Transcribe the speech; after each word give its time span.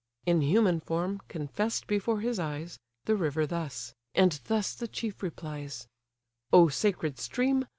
In 0.25 0.41
human 0.41 0.79
form, 0.79 1.21
confess'd 1.27 1.85
before 1.85 2.21
his 2.21 2.39
eyes, 2.39 2.79
The 3.05 3.15
river 3.15 3.45
thus; 3.45 3.93
and 4.15 4.31
thus 4.45 4.73
the 4.73 4.87
chief 4.87 5.21
replies: 5.21 5.87
"O 6.51 6.69
sacred 6.69 7.19
stream! 7.19 7.67